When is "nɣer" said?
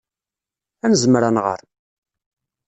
1.33-1.59